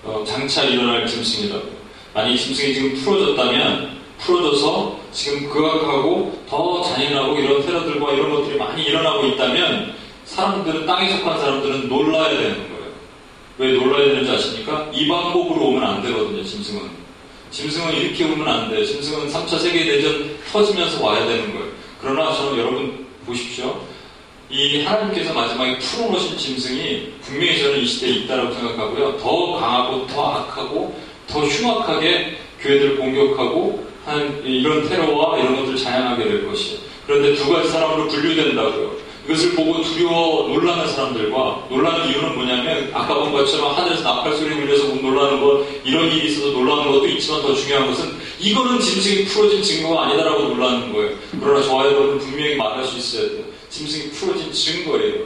[0.02, 1.66] 어, 장차 일어날 짐승이라고.
[2.12, 9.26] 만약 짐승이 지금 풀어졌다면 풀어져서 지금 극악하고 더 잔인하고 이런 테러들과 이런 것들이 많이 일어나고
[9.26, 9.94] 있다면
[10.24, 12.84] 사람들은 땅에 속한 사람들은 놀라야 되는 거예요.
[13.58, 14.90] 왜 놀라야 되는지 아십니까?
[14.92, 17.04] 이 방법으로 오면 안 되거든요, 짐승은.
[17.50, 18.84] 짐승은 이렇게 오면 안 돼요.
[18.84, 21.68] 짐승은 3차 세계대전 터지면서 와야 되는 거예요.
[22.00, 23.80] 그러나 저는 여러분 보십시오.
[24.50, 29.16] 이 하나님께서 마지막에 풀어놓으신 짐승이 분명히 저는 이 시대에 있다고 생각하고요.
[29.18, 30.94] 더 강하고 더 악하고
[31.26, 36.78] 더 흉악하게 교회들을 공격하고 하는 이런 테러와 이런 것들을 자양하게 될 것이에요.
[37.06, 39.04] 그런데 두 가지 사람으로 분류된다고요.
[39.26, 44.88] 이것을 보고 두려워 놀라는 사람들과 놀라는 이유는 뭐냐면 아까 본 것처럼 하늘에서 나팔 소리 울려서
[44.96, 50.04] 놀라는 것 이런 일이 있어서 놀라는 것도 있지만 더 중요한 것은 이거는 짐승이 풀어진 증거가
[50.04, 51.16] 아니다라고 놀라는 거예요.
[51.40, 53.53] 그러나 저와 여러분은 분명히 말할 수 있어야 돼요.
[53.74, 55.24] 짐승이 풀어진 증거예요.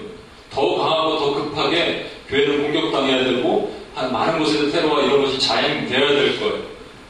[0.51, 6.41] 더 강하고 더 급하게 교회를 공격당해야 되고 한 많은 곳에서 테러와 이런 것이 자행되어야 될
[6.41, 6.63] 거예요.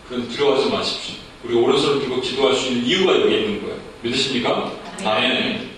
[0.08, 1.14] 그런 두려워하지 마십시오.
[1.44, 3.76] 우리 오른손을 들고 기도할 수 있는 이유가 여기 있는 거예요.
[4.02, 4.72] 믿으십니까?
[5.04, 5.68] 아멘.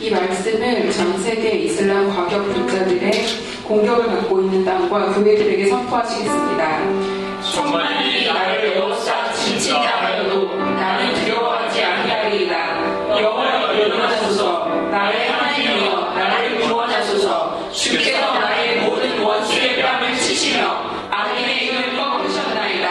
[0.00, 3.12] 이 말씀을 전 세계 이슬람 과격 분자들의
[3.64, 7.42] 공격을 받고 있는 땅과 교회들에게 선포하시겠습니다.
[7.52, 9.58] 천만이 나를 여호사 지
[13.20, 20.64] 여호와 일어나소서 나의 하나님이여 나를 구원하소서 주께서 나의 모든 원수의 뺨을 치시며
[21.10, 22.88] 악인의 입을 꺾으셨나이다.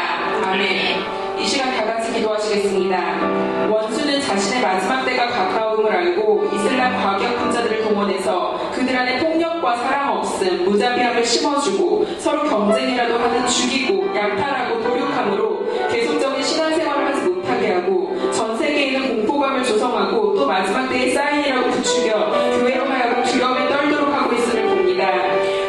[0.49, 1.39] 아멘.
[1.39, 3.69] 이 시간 다 같이 기도하시겠습니다.
[3.69, 10.65] 원수는 자신의 마지막 때가 가까움을 알고 이슬람 과격 분자들을 동원해서 그들 안에 폭력과 사랑 없음,
[10.65, 19.25] 무자비함을 심어주고 서로 경쟁이라도 하듯 죽이고 약탈하고 도륙함으로 계속적인 신앙생활을 하지 못하게 하고 전 세계에는
[19.25, 20.18] 공포감을 조성하고 또
[20.49, 25.07] 마지막 때의 사인이라고 부추겨 교회로 하여금 두려움에 떨도록 하고 있음을 봅니다.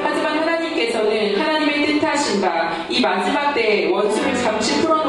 [0.03, 5.00] 하지만 하나님께서는 하나님의 뜻하신 바 이 마지막 때에 원수를 잠시 풀어